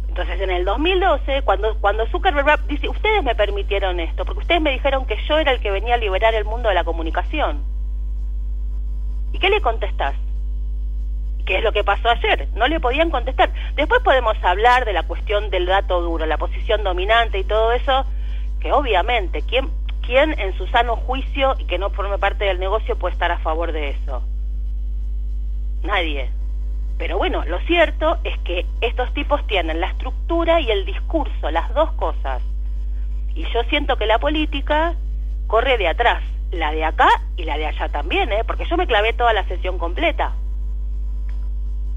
Entonces, 0.08 0.40
en 0.40 0.50
el 0.50 0.64
2012, 0.64 1.42
cuando, 1.42 1.76
cuando 1.80 2.06
Zuckerberg 2.06 2.66
dice, 2.66 2.88
ustedes 2.88 3.22
me 3.22 3.34
permitieron 3.34 4.00
esto, 4.00 4.24
porque 4.24 4.40
ustedes 4.40 4.60
me 4.60 4.72
dijeron 4.72 5.06
que 5.06 5.16
yo 5.28 5.38
era 5.38 5.52
el 5.52 5.60
que 5.60 5.70
venía 5.70 5.94
a 5.94 5.98
liberar 5.98 6.34
el 6.34 6.44
mundo 6.44 6.68
de 6.68 6.74
la 6.74 6.84
comunicación. 6.84 7.62
¿Y 9.32 9.38
qué 9.38 9.50
le 9.50 9.60
contestás? 9.60 10.14
¿Qué 11.44 11.58
es 11.58 11.64
lo 11.64 11.72
que 11.72 11.84
pasó 11.84 12.08
ayer? 12.08 12.48
No 12.54 12.68
le 12.68 12.80
podían 12.80 13.10
contestar. 13.10 13.50
Después 13.74 14.02
podemos 14.02 14.36
hablar 14.42 14.84
de 14.84 14.92
la 14.92 15.02
cuestión 15.02 15.50
del 15.50 15.66
dato 15.66 16.00
duro, 16.00 16.26
la 16.26 16.38
posición 16.38 16.84
dominante 16.84 17.38
y 17.38 17.44
todo 17.44 17.72
eso, 17.72 18.04
que 18.60 18.72
obviamente, 18.72 19.42
¿quién, 19.42 19.70
quién 20.02 20.38
en 20.38 20.56
su 20.56 20.66
sano 20.68 20.96
juicio 20.96 21.54
y 21.58 21.64
que 21.64 21.78
no 21.78 21.90
forme 21.90 22.18
parte 22.18 22.44
del 22.44 22.60
negocio 22.60 22.96
puede 22.96 23.14
estar 23.14 23.30
a 23.30 23.38
favor 23.38 23.72
de 23.72 23.90
eso? 23.90 24.22
Nadie. 25.82 26.30
Pero 26.98 27.16
bueno, 27.16 27.44
lo 27.46 27.58
cierto 27.60 28.18
es 28.24 28.36
que 28.40 28.66
estos 28.82 29.12
tipos 29.14 29.46
tienen 29.46 29.80
la 29.80 29.86
estructura 29.86 30.60
y 30.60 30.70
el 30.70 30.84
discurso, 30.84 31.50
las 31.50 31.72
dos 31.72 31.90
cosas. 31.92 32.42
Y 33.34 33.44
yo 33.52 33.62
siento 33.64 33.96
que 33.96 34.04
la 34.04 34.18
política 34.18 34.94
corre 35.46 35.78
de 35.78 35.88
atrás, 35.88 36.22
la 36.52 36.72
de 36.72 36.84
acá 36.84 37.08
y 37.36 37.44
la 37.44 37.56
de 37.56 37.66
allá 37.66 37.88
también, 37.88 38.30
¿eh? 38.32 38.44
porque 38.46 38.66
yo 38.66 38.76
me 38.76 38.86
clavé 38.86 39.14
toda 39.14 39.32
la 39.32 39.44
sesión 39.44 39.78
completa. 39.78 40.34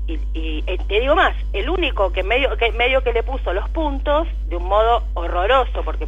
Y, 0.05 0.63
eh, 0.67 0.77
te 0.87 0.99
digo 0.99 1.15
más, 1.15 1.33
el 1.53 1.69
único 1.69 2.11
que 2.11 2.23
medio, 2.23 2.57
que 2.57 2.71
medio 2.73 3.01
que 3.03 3.13
le 3.13 3.23
puso 3.23 3.53
los 3.53 3.69
puntos 3.69 4.27
de 4.47 4.57
un 4.57 4.65
modo 4.65 5.03
horroroso, 5.13 5.83
porque 5.83 6.07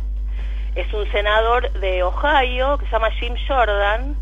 es 0.75 0.93
un 0.93 1.09
senador 1.11 1.71
de 1.71 2.03
Ohio 2.03 2.77
que 2.77 2.85
se 2.85 2.91
llama 2.91 3.09
Jim 3.11 3.35
Jordan, 3.47 4.17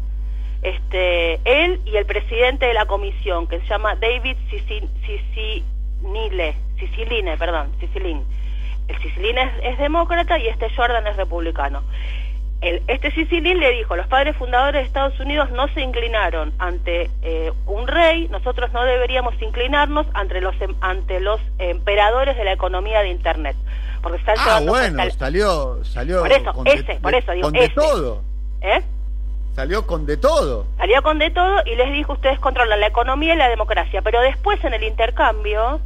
este, 0.61 1.39
él 1.43 1.81
y 1.85 1.97
el 1.97 2.05
presidente 2.05 2.67
de 2.67 2.73
la 2.73 2.85
comisión, 2.85 3.47
que 3.47 3.59
se 3.61 3.65
llama 3.65 3.95
David 3.95 4.37
Siciline, 4.49 4.89
Siciline, 6.79 7.37
perdón, 7.37 7.71
Siciline. 7.79 8.23
El 8.87 8.97
Siciline 9.01 9.39
es, 9.39 9.51
es, 9.63 9.77
demócrata 9.79 10.37
y 10.37 10.47
este 10.47 10.69
Jordan 10.75 11.07
es 11.07 11.17
republicano. 11.17 11.81
El, 12.63 12.81
este 12.87 13.11
Siciline 13.11 13.59
le 13.59 13.71
dijo, 13.71 13.97
los 13.97 14.07
padres 14.07 14.37
fundadores 14.37 14.81
de 14.81 14.87
Estados 14.87 15.19
Unidos 15.19 15.51
no 15.51 15.67
se 15.73 15.81
inclinaron 15.81 16.53
ante 16.59 17.09
eh, 17.21 17.51
un 17.65 17.87
rey, 17.87 18.29
nosotros 18.29 18.71
no 18.71 18.85
deberíamos 18.85 19.39
inclinarnos 19.41 20.07
ante 20.13 20.39
los, 20.39 20.55
em, 20.61 20.73
ante 20.79 21.19
los 21.19 21.41
emperadores 21.59 22.37
de 22.37 22.45
la 22.45 22.53
economía 22.53 23.01
de 23.01 23.09
Internet. 23.09 23.57
Porque 24.01 24.17
están 24.17 24.35
ah, 24.39 24.61
bueno, 24.65 25.03
salió, 25.11 25.83
salió 25.83 26.21
por 26.21 26.31
eso, 26.31 26.53
con 26.53 26.67
ese, 26.67 26.83
de, 26.83 26.95
por 27.01 27.13
eso 27.13 27.31
digo, 27.33 27.47
con 27.47 27.53
de 27.53 27.65
ese. 27.65 27.73
todo. 27.73 28.21
¿Eh? 28.61 28.81
Salió 29.55 29.85
con 29.85 30.05
de 30.05 30.15
todo. 30.15 30.65
Salió 30.77 31.03
con 31.03 31.19
de 31.19 31.31
todo 31.31 31.61
y 31.65 31.75
les 31.75 31.91
dijo, 31.91 32.13
ustedes 32.13 32.39
controlan 32.39 32.79
la 32.79 32.87
economía 32.87 33.33
y 33.33 33.37
la 33.37 33.49
democracia, 33.49 34.01
pero 34.01 34.21
después 34.21 34.63
en 34.63 34.73
el 34.73 34.83
intercambio, 34.83 35.81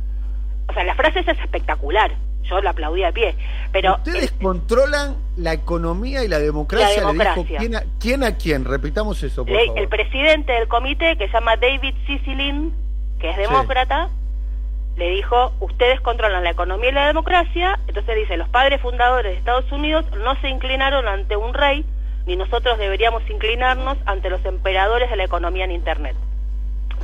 o 0.70 0.74
sea, 0.74 0.84
la 0.84 0.94
frase 0.94 1.20
es 1.22 1.28
espectacular, 1.28 2.12
yo 2.44 2.62
la 2.62 2.70
aplaudí 2.72 3.04
a 3.04 3.12
pie, 3.12 3.36
pero... 3.72 3.96
Ustedes 3.96 4.32
controlan 4.42 5.18
la 5.36 5.54
economía 5.54 6.24
y 6.24 6.28
la 6.28 6.40
democracia, 6.40 7.02
la 7.02 7.08
democracia. 7.12 7.36
le 7.36 7.44
dijo 7.44 7.58
¿quién 7.60 7.76
a, 7.76 7.84
¿quién 8.00 8.24
a 8.24 8.36
quién? 8.38 8.66
Repitamos 8.66 9.22
eso, 9.24 9.44
por 9.46 9.54
Le, 9.54 9.66
favor. 9.66 9.80
el 9.80 9.88
presidente 9.90 10.54
del 10.54 10.68
comité, 10.68 11.18
que 11.18 11.28
se 11.28 11.34
llama 11.34 11.58
David 11.58 11.94
Sicilin, 12.06 12.74
que 13.20 13.30
es 13.32 13.38
demócrata, 13.38 14.08
sí. 14.08 15.00
le 15.00 15.10
dijo, 15.10 15.54
ustedes 15.60 16.00
controlan 16.02 16.44
la 16.44 16.52
economía 16.52 16.90
y 16.90 16.94
la 16.94 17.08
democracia, 17.08 17.80
entonces 17.88 18.16
dice, 18.16 18.38
los 18.38 18.50
padres 18.50 18.82
fundadores 18.82 19.34
de 19.34 19.38
Estados 19.38 19.70
Unidos 19.72 20.06
no 20.18 20.40
se 20.42 20.50
inclinaron 20.50 21.08
ante 21.08 21.36
un 21.36 21.54
rey, 21.54 21.86
ni 22.26 22.36
nosotros 22.36 22.78
deberíamos 22.78 23.24
inclinarnos 23.30 23.98
ante 24.06 24.30
los 24.30 24.44
emperadores 24.46 25.10
de 25.10 25.16
la 25.16 25.24
economía 25.24 25.66
en 25.66 25.72
Internet. 25.72 26.16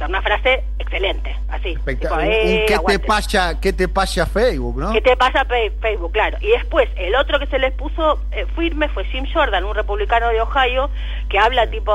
Una 0.07 0.21
frase 0.21 0.63
excelente, 0.79 1.35
así. 1.49 1.77
Tipo, 1.85 2.19
eh, 2.19 2.65
¿Qué, 2.67 2.77
te 2.77 2.99
pasa, 2.99 3.59
¿Qué 3.59 3.73
te 3.73 3.87
pasa 3.87 4.25
Facebook, 4.25 4.77
no? 4.77 4.91
¿Qué 4.91 5.01
te 5.01 5.15
pasa 5.15 5.45
Facebook, 5.45 6.11
claro? 6.11 6.37
Y 6.41 6.47
después, 6.47 6.89
el 6.95 7.15
otro 7.15 7.39
que 7.39 7.47
se 7.47 7.59
les 7.59 7.73
puso 7.73 8.19
eh, 8.31 8.45
firme 8.55 8.89
fue 8.89 9.05
Jim 9.05 9.25
Jordan, 9.31 9.63
un 9.63 9.75
republicano 9.75 10.29
de 10.29 10.41
Ohio, 10.41 10.89
que 11.29 11.39
habla 11.39 11.69
tipo, 11.69 11.91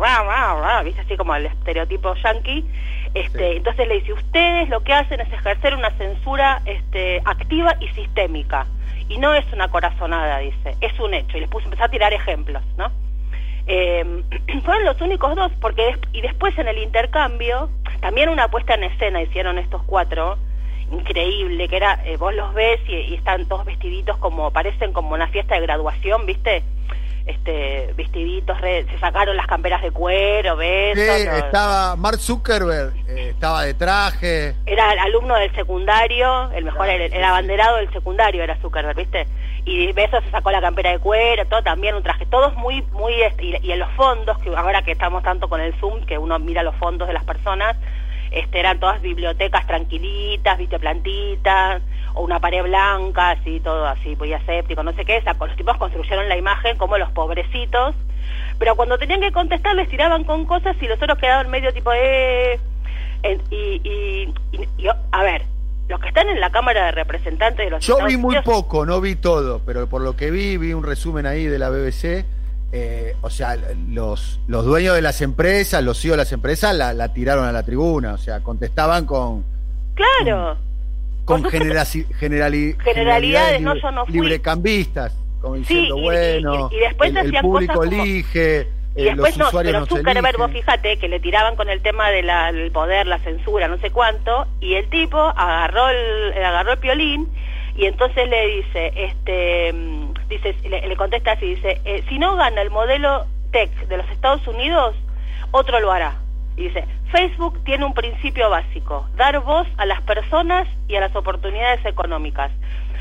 rah, 0.00 0.22
rah, 0.22 0.60
rah, 0.60 0.82
¿viste? 0.82 1.00
Así 1.00 1.16
como 1.16 1.34
el 1.34 1.46
estereotipo 1.46 2.14
yankee. 2.14 2.64
Este, 3.14 3.50
sí. 3.50 3.56
Entonces 3.56 3.88
le 3.88 3.94
dice, 4.00 4.12
ustedes 4.12 4.68
lo 4.68 4.82
que 4.82 4.92
hacen 4.92 5.20
es 5.20 5.32
ejercer 5.32 5.74
una 5.74 5.90
censura 5.92 6.62
este, 6.64 7.20
activa 7.24 7.76
y 7.80 7.88
sistémica. 7.88 8.66
Y 9.08 9.18
no 9.18 9.34
es 9.34 9.44
una 9.52 9.68
corazonada, 9.68 10.38
dice, 10.38 10.76
es 10.80 10.98
un 10.98 11.14
hecho. 11.14 11.36
Y 11.36 11.40
les 11.40 11.48
puse, 11.48 11.66
empezó 11.66 11.84
a 11.84 11.88
tirar 11.88 12.12
ejemplos, 12.12 12.62
¿no? 12.78 12.90
Eh, 13.66 14.24
fueron 14.64 14.84
los 14.84 15.00
únicos 15.00 15.34
dos, 15.36 15.52
porque 15.60 15.84
des 15.84 15.98
y 16.12 16.20
después 16.20 16.56
en 16.58 16.68
el 16.68 16.78
intercambio, 16.78 17.70
también 18.00 18.28
una 18.28 18.48
puesta 18.48 18.74
en 18.74 18.84
escena 18.84 19.22
hicieron 19.22 19.58
estos 19.58 19.82
cuatro, 19.84 20.38
increíble, 20.90 21.68
que 21.68 21.76
era, 21.76 22.00
eh, 22.04 22.16
vos 22.16 22.34
los 22.34 22.52
ves 22.54 22.80
y, 22.88 22.94
y, 22.94 23.14
están 23.14 23.46
todos 23.46 23.64
vestiditos 23.64 24.16
como, 24.18 24.50
parecen 24.50 24.92
como 24.92 25.14
una 25.14 25.28
fiesta 25.28 25.54
de 25.54 25.62
graduación, 25.62 26.26
¿viste? 26.26 26.62
Este, 27.24 27.94
vestiditos, 27.96 28.60
re, 28.60 28.84
se 28.90 28.98
sacaron 28.98 29.36
las 29.36 29.46
camperas 29.46 29.80
de 29.80 29.92
cuero, 29.92 30.56
¿ves? 30.56 30.98
Sí, 30.98 31.24
no, 31.24 31.36
estaba 31.36 31.94
Mark 31.94 32.18
Zuckerberg, 32.18 32.92
eh, 33.08 33.28
estaba 33.30 33.64
de 33.64 33.74
traje. 33.74 34.56
Era 34.66 34.92
el 34.92 34.98
alumno 34.98 35.36
del 35.36 35.54
secundario, 35.54 36.50
el 36.50 36.64
mejor, 36.64 36.88
el, 36.88 37.00
el, 37.00 37.24
abanderado 37.24 37.76
del 37.76 37.92
secundario 37.92 38.42
era 38.42 38.56
Zuckerberg, 38.56 38.96
¿viste? 38.96 39.28
Y 39.64 39.92
Beso 39.92 40.20
se 40.20 40.30
sacó 40.30 40.50
la 40.50 40.60
campera 40.60 40.90
de 40.90 40.98
cuero, 40.98 41.46
todo 41.46 41.62
también 41.62 41.94
un 41.94 42.02
traje, 42.02 42.26
todos 42.26 42.54
muy, 42.56 42.82
muy, 42.92 43.12
y, 43.40 43.56
y, 43.62 43.72
en 43.72 43.78
los 43.78 43.90
fondos, 43.92 44.38
que 44.38 44.54
ahora 44.54 44.82
que 44.82 44.92
estamos 44.92 45.22
tanto 45.22 45.48
con 45.48 45.60
el 45.60 45.72
Zoom, 45.74 46.04
que 46.04 46.18
uno 46.18 46.38
mira 46.38 46.62
los 46.62 46.74
fondos 46.76 47.06
de 47.06 47.14
las 47.14 47.24
personas, 47.24 47.76
este, 48.32 48.60
eran 48.60 48.80
todas 48.80 49.00
bibliotecas 49.02 49.66
tranquilitas, 49.66 50.58
viste, 50.58 50.78
plantitas, 50.78 51.82
o 52.14 52.22
una 52.22 52.40
pared 52.40 52.62
blanca, 52.62 53.30
así, 53.30 53.60
todo 53.60 53.86
así, 53.86 54.16
muy 54.16 54.32
aséptico, 54.32 54.82
no 54.82 54.92
sé 54.94 55.04
qué, 55.04 55.20
sea, 55.22 55.34
los 55.38 55.56
tipos 55.56 55.76
construyeron 55.76 56.28
la 56.28 56.36
imagen 56.36 56.76
como 56.76 56.98
los 56.98 57.10
pobrecitos, 57.12 57.94
pero 58.58 58.74
cuando 58.74 58.98
tenían 58.98 59.20
que 59.20 59.32
contestar 59.32 59.76
les 59.76 59.88
tiraban 59.88 60.24
con 60.24 60.44
cosas 60.46 60.76
y 60.80 60.88
los 60.88 61.00
otros 61.00 61.18
quedaban 61.18 61.50
medio 61.50 61.72
tipo, 61.72 61.92
eh, 61.92 62.58
y 63.50 64.32
a 65.12 65.22
ver, 65.22 65.51
los 65.92 66.00
que 66.00 66.08
están 66.08 66.26
en 66.30 66.40
la 66.40 66.50
Cámara 66.50 66.86
de 66.86 66.92
Representantes 66.92 67.66
de 67.66 67.70
los 67.70 67.84
Yo 67.84 67.94
Estados 67.94 68.10
vi 68.10 68.16
muy 68.16 68.36
Unidos, 68.36 68.44
poco, 68.46 68.86
no 68.86 69.00
vi 69.02 69.14
todo, 69.14 69.60
pero 69.64 69.86
por 69.88 70.00
lo 70.00 70.16
que 70.16 70.30
vi, 70.30 70.56
vi 70.56 70.72
un 70.72 70.82
resumen 70.82 71.26
ahí 71.26 71.44
de 71.44 71.58
la 71.58 71.68
BBC. 71.68 72.24
Eh, 72.72 73.14
o 73.20 73.28
sea, 73.28 73.58
los, 73.90 74.40
los 74.48 74.64
dueños 74.64 74.94
de 74.94 75.02
las 75.02 75.20
empresas, 75.20 75.84
los 75.84 76.00
CEO 76.00 76.12
de 76.12 76.16
las 76.16 76.32
empresas, 76.32 76.74
la, 76.74 76.94
la 76.94 77.12
tiraron 77.12 77.44
a 77.44 77.52
la 77.52 77.62
tribuna. 77.62 78.14
O 78.14 78.18
sea, 78.18 78.40
contestaban 78.40 79.04
con. 79.04 79.44
Claro. 79.94 80.56
Con, 81.26 81.42
con 81.42 81.50
genera, 81.50 81.84
generali, 81.84 82.74
generalidades, 82.82 83.60
no, 83.60 83.74
yo 83.76 83.90
no 83.92 84.06
fui. 84.06 84.14
librecambistas. 84.14 85.12
Como 85.42 85.56
diciendo, 85.56 85.96
sí, 85.96 86.00
y, 86.00 86.04
bueno, 86.04 86.70
y, 86.72 86.76
y, 86.76 86.78
después 86.78 87.14
el, 87.14 87.34
el 87.34 87.42
público 87.42 87.74
como... 87.74 87.84
elige. 87.84 88.68
Y 88.94 89.02
eh, 89.02 89.06
después 89.06 89.36
los 89.36 89.52
no, 89.52 89.60
pero 89.62 89.80
no 89.80 89.86
Zuckerberg, 89.86 90.36
vos 90.36 90.50
fíjate 90.50 90.98
que 90.98 91.08
le 91.08 91.20
tiraban 91.20 91.56
con 91.56 91.68
el 91.68 91.80
tema 91.80 92.10
del 92.10 92.26
de 92.26 92.70
poder, 92.70 93.06
la 93.06 93.18
censura, 93.20 93.68
no 93.68 93.78
sé 93.78 93.90
cuánto, 93.90 94.46
y 94.60 94.74
el 94.74 94.88
tipo 94.90 95.18
agarró 95.18 95.88
el, 95.88 96.32
agarró 96.44 96.72
el 96.72 96.78
piolín 96.78 97.28
y 97.74 97.86
entonces 97.86 98.28
le 98.28 98.46
dice, 98.48 98.92
este, 98.94 99.74
dice, 100.28 100.54
le, 100.68 100.86
le 100.86 100.96
contesta 100.96 101.32
así, 101.32 101.54
dice, 101.54 101.80
eh, 101.84 102.04
si 102.08 102.18
no 102.18 102.36
gana 102.36 102.60
el 102.60 102.70
modelo 102.70 103.26
tech 103.50 103.70
de 103.88 103.96
los 103.96 104.08
Estados 104.10 104.46
Unidos, 104.46 104.94
otro 105.52 105.80
lo 105.80 105.90
hará. 105.90 106.21
Y 106.56 106.64
dice, 106.64 106.84
Facebook 107.10 107.62
tiene 107.64 107.84
un 107.84 107.94
principio 107.94 108.50
básico, 108.50 109.08
dar 109.16 109.40
voz 109.40 109.66
a 109.78 109.86
las 109.86 110.02
personas 110.02 110.68
y 110.88 110.96
a 110.96 111.00
las 111.00 111.14
oportunidades 111.16 111.84
económicas. 111.86 112.50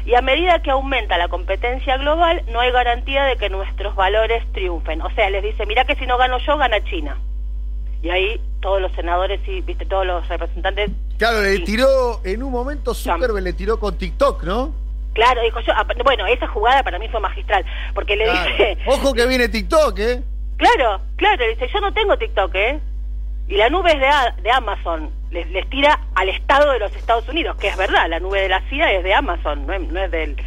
Y 0.06 0.16
a 0.16 0.22
medida 0.22 0.62
que 0.62 0.72
aumenta 0.72 1.18
la 1.18 1.28
competencia 1.28 1.98
global, 1.98 2.44
no 2.52 2.60
hay 2.60 2.72
garantía 2.72 3.26
de 3.26 3.36
que 3.36 3.50
nuestros 3.50 3.96
valores 3.96 4.44
triunfen. 4.52 5.02
O 5.02 5.10
sea, 5.12 5.30
les 5.30 5.44
dice, 5.44 5.66
mira 5.66 5.86
que 5.86 5.96
si 5.96 6.08
no 6.08 6.18
gano 6.18 6.40
yo, 6.40 6.58
gana 6.58 6.84
China. 6.84 7.18
Y 8.02 8.10
ahí 8.10 8.42
todos 8.62 8.82
los 8.82 8.92
senadores 8.94 9.40
y, 9.48 9.62
viste, 9.62 9.86
todos 9.86 10.06
los 10.08 10.28
representantes... 10.28 10.90
Claro, 11.18 11.42
le 11.42 11.60
tiró, 11.60 12.22
en 12.24 12.42
un 12.42 12.52
momento 12.52 12.96
Zuckerberg 12.96 13.44
le 13.44 13.54
tiró 13.54 13.80
con 13.80 13.96
TikTok, 13.96 14.44
¿no? 14.44 14.74
Claro, 15.14 15.42
dijo 15.42 15.60
yo, 15.60 15.74
bueno, 16.04 16.26
esa 16.26 16.48
jugada 16.48 16.82
para 16.84 16.98
mí 16.98 17.08
fue 17.10 17.20
magistral, 17.20 17.64
porque 17.94 18.16
le 18.16 18.24
claro. 18.24 18.50
dice... 18.50 18.78
Ojo 18.88 19.14
que 19.14 19.28
viene 19.28 19.50
TikTok, 19.50 20.00
¿eh? 20.00 20.24
Claro, 20.58 21.02
claro, 21.16 21.46
dice, 21.48 21.68
yo 21.72 21.80
no 21.80 21.94
tengo 21.94 22.18
TikTok, 22.18 22.56
¿eh? 22.56 22.80
Y 23.52 23.58
la 23.58 23.70
nube 23.70 23.92
es 23.92 24.00
de, 24.00 24.44
de 24.44 24.50
Amazon, 24.50 25.10
les, 25.30 25.46
les, 25.52 25.70
tira 25.70 26.00
al 26.16 26.30
Estado 26.30 26.72
de 26.72 26.80
los 26.80 26.96
Estados 26.96 27.28
Unidos, 27.28 27.58
que 27.58 27.68
es 27.68 27.76
verdad, 27.76 28.08
la 28.10 28.22
nube 28.22 28.42
de 28.42 28.48
la 28.48 28.62
CIA 28.70 28.94
es 28.94 29.04
de 29.04 29.14
Amazon, 29.14 29.68
no 29.68 29.74
es, 29.74 29.82
no 29.90 30.02
es 30.02 30.10
del... 30.10 30.38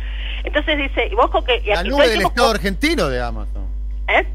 Entonces 0.43 0.79
dice, 0.79 1.09
y 1.13 1.15
vos 1.15 1.29
que... 1.45 1.61
Y 1.67 1.69
la 1.69 1.83
nube 1.85 2.09
del 2.09 2.23
Estado 2.23 2.47
con... 2.47 2.57
argentino 2.57 3.11
de 3.11 3.21
Amazon. 3.21 3.69
¿Eh? 4.09 4.27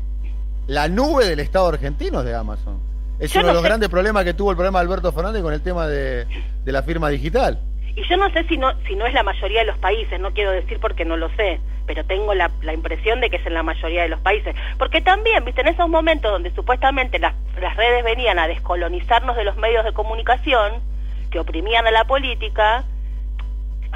La 0.67 0.87
nube 0.87 1.25
del 1.25 1.39
Estado 1.39 1.67
argentino 1.67 2.19
es 2.19 2.25
de 2.27 2.35
Amazon. 2.35 2.79
Es 3.17 3.33
yo 3.33 3.39
uno 3.39 3.47
no 3.47 3.49
de 3.49 3.53
los 3.55 3.63
sé. 3.63 3.69
grandes 3.69 3.89
problemas 3.89 4.23
que 4.23 4.35
tuvo 4.35 4.51
el 4.51 4.55
problema 4.55 4.77
de 4.77 4.85
Alberto 4.85 5.11
Fernández 5.13 5.41
con 5.41 5.53
el 5.53 5.63
tema 5.63 5.87
de, 5.87 6.27
de 6.63 6.71
la 6.71 6.83
firma 6.83 7.09
digital. 7.09 7.59
Y 7.95 8.07
yo 8.07 8.17
no 8.17 8.29
sé 8.29 8.43
si 8.43 8.55
no, 8.55 8.71
si 8.87 8.95
no 8.95 9.07
es 9.07 9.15
la 9.15 9.23
mayoría 9.23 9.61
de 9.61 9.65
los 9.65 9.79
países, 9.79 10.19
no 10.19 10.31
quiero 10.31 10.51
decir 10.51 10.79
porque 10.79 11.05
no 11.05 11.17
lo 11.17 11.29
sé, 11.35 11.59
pero 11.87 12.05
tengo 12.05 12.35
la, 12.35 12.51
la, 12.61 12.73
impresión 12.73 13.19
de 13.19 13.31
que 13.31 13.37
es 13.37 13.45
en 13.47 13.55
la 13.55 13.63
mayoría 13.63 14.03
de 14.03 14.09
los 14.09 14.19
países. 14.21 14.55
Porque 14.77 15.01
también, 15.01 15.43
viste, 15.43 15.61
en 15.61 15.69
esos 15.69 15.89
momentos 15.89 16.31
donde 16.31 16.51
supuestamente 16.51 17.17
las, 17.17 17.33
las 17.59 17.75
redes 17.75 18.03
venían 18.03 18.39
a 18.39 18.47
descolonizarnos 18.47 19.35
de 19.35 19.43
los 19.43 19.57
medios 19.57 19.85
de 19.85 19.93
comunicación, 19.93 20.81
que 21.29 21.39
oprimían 21.39 21.87
a 21.87 21.91
la 21.91 22.05
política, 22.05 22.83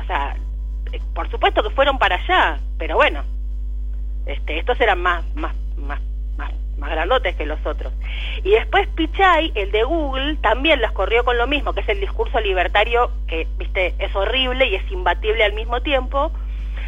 o 0.02 0.06
sea, 0.06 0.36
eh, 0.92 1.02
por 1.14 1.30
supuesto 1.30 1.64
que 1.64 1.70
fueron 1.72 1.98
para 1.98 2.16
allá, 2.16 2.60
pero 2.78 2.96
bueno, 2.96 3.24
este, 4.26 4.60
estos 4.60 4.80
eran 4.80 5.02
más, 5.02 5.24
más, 5.36 5.56
más, 5.78 6.00
más, 6.38 6.52
más 6.78 6.92
grandotes 6.92 7.36
que 7.36 7.46
los 7.46 7.64
otros. 7.66 7.94
Y 8.44 8.52
después 8.52 8.88
Pichai, 8.90 9.52
el 9.56 9.72
de 9.72 9.84
Google, 9.84 10.38
también 10.38 10.82
las 10.82 10.92
corrió 10.92 11.24
con 11.24 11.38
lo 11.38 11.48
mismo, 11.48 11.74
que 11.74 11.82
es 11.82 11.90
el 11.90 12.00
discurso 12.00 12.40
libertario 12.40 13.12
que, 13.28 13.48
viste, 13.58 13.96
es 14.00 14.16
horrible 14.16 14.68
y 14.68 14.76
es 14.76 14.92
imbatible 14.92 15.44
al 15.44 15.54
mismo 15.54 15.82
tiempo. 15.82 16.32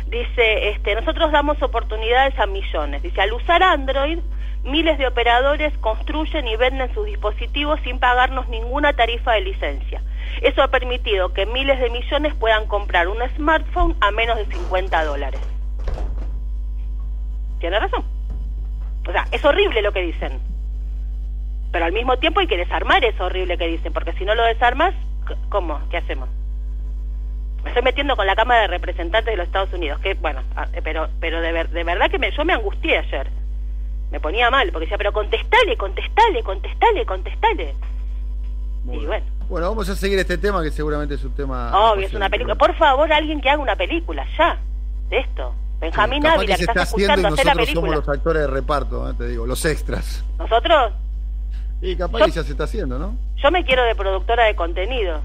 Dice, 0.07 0.69
este, 0.69 0.93
nosotros 0.95 1.31
damos 1.31 1.62
oportunidades 1.62 2.38
a 2.39 2.45
millones. 2.45 3.01
Dice, 3.01 3.22
al 3.22 3.34
usar 3.34 3.63
Android, 3.63 4.19
miles 4.65 4.98
de 4.98 5.07
operadores 5.07 5.75
construyen 5.79 6.48
y 6.48 6.55
venden 6.55 6.93
sus 6.93 7.05
dispositivos 7.05 7.79
sin 7.84 8.00
pagarnos 8.00 8.48
ninguna 8.50 8.93
tarifa 8.93 9.34
de 9.34 9.41
licencia. 9.41 10.01
Eso 10.41 10.62
ha 10.63 10.67
permitido 10.69 11.34
que 11.34 11.45
miles 11.45 11.79
de 11.79 11.89
millones 11.89 12.34
puedan 12.36 12.65
comprar 12.67 13.07
un 13.07 13.17
smartphone 13.36 13.95
a 14.01 14.12
menos 14.12 14.38
de 14.38 14.45
50 14.45 15.03
dólares. 15.05 15.39
tiene 17.60 17.79
razón. 17.79 18.03
O 19.07 19.12
sea, 19.12 19.25
es 19.31 19.43
horrible 19.43 19.81
lo 19.81 19.91
que 19.91 20.01
dicen. 20.01 20.39
Pero 21.72 21.86
al 21.86 21.93
mismo 21.93 22.17
tiempo 22.17 22.39
hay 22.39 22.48
que 22.48 22.57
desarmar 22.57 23.03
eso 23.03 23.25
horrible 23.25 23.57
que 23.57 23.67
dicen, 23.67 23.91
porque 23.93 24.13
si 24.13 24.25
no 24.25 24.36
lo 24.36 24.43
desarmas, 24.43 24.93
¿cómo? 25.50 25.79
¿Qué 25.89 25.98
hacemos? 25.98 26.29
Me 27.63 27.69
estoy 27.69 27.81
metiendo 27.84 28.15
con 28.15 28.27
la 28.27 28.36
Cámara 28.36 28.62
de 28.62 28.67
Representantes 28.67 29.31
de 29.31 29.38
los 29.38 29.48
Estados 29.48 29.74
Unidos, 29.74 30.00
que 30.00 30.13
bueno, 30.15 30.43
ah, 30.55 30.67
eh, 30.74 30.81
pero 30.84 31.10
pero 31.19 31.41
de, 31.41 31.51
ver- 31.51 31.69
de 31.69 31.84
verdad 31.84 32.12
que 32.12 32.31
yo 32.31 32.45
me 32.45 32.53
angustié 32.53 32.98
ayer. 33.00 33.27
Me 34.15 34.22
ponía 34.22 34.50
mal, 34.50 34.69
porque 34.72 34.86
decía, 34.86 34.98
pero 34.98 35.12
contestale, 35.12 35.75
contestale, 35.75 36.41
contestale, 36.41 37.05
contestale. 37.05 37.75
Muy 38.86 38.95
Y 38.95 39.00
bien. 39.00 39.10
bueno. 39.10 39.25
Bueno, 39.50 39.67
vamos 39.72 39.89
a 39.89 39.95
seguir 39.98 40.17
este 40.19 40.38
tema 40.38 40.63
que 40.63 40.72
seguramente 40.72 41.15
es 41.15 41.24
un 41.25 41.34
tema. 41.36 41.91
Obvio, 41.91 42.07
es 42.07 42.13
una 42.13 42.29
película. 42.29 42.55
Por 42.55 42.74
favor, 42.77 43.12
alguien 43.12 43.41
que 43.41 43.50
haga 43.50 43.62
una 43.62 43.75
película, 43.75 44.25
ya, 44.38 44.57
de 45.10 45.17
esto. 45.19 45.53
Benjamín 45.81 46.22
Capaz 46.24 46.36
Ávila, 46.38 46.53
que 46.55 46.60
que 46.62 46.65
se 46.65 46.72
está 46.72 46.81
estás 46.84 46.93
haciendo 46.93 47.12
y 47.12 47.25
escuchando, 47.25 47.34
hacer 47.36 47.45
la 47.45 47.53
nosotros 47.55 47.74
somos 47.74 47.89
película. 47.89 47.98
los 48.13 48.17
actores 48.17 48.41
de 48.43 48.48
reparto, 48.48 49.10
eh, 49.10 49.13
te 49.17 49.27
digo, 49.27 49.45
los 49.45 49.65
extras. 49.65 50.24
Nosotros, 50.39 50.93
Y 51.81 51.95
capaz 51.98 52.19
Yo- 52.19 52.25
que 52.27 52.31
ya 52.31 52.43
se 52.43 52.51
está 52.53 52.63
haciendo, 52.63 52.98
¿no? 52.98 53.17
yo 53.36 53.51
me 53.51 53.65
quiero 53.65 53.84
de 53.84 53.95
productora 53.95 54.45
de 54.45 54.55
contenido. 54.55 55.19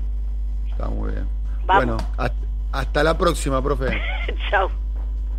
Está 0.68 0.88
muy 0.88 1.12
bien. 1.12 1.28
Vamos. 1.64 1.84
Bueno, 1.86 1.96
hasta, 2.18 2.36
hasta 2.72 3.04
la 3.04 3.16
próxima, 3.16 3.62
profe. 3.62 4.02
Chau. 4.50 4.68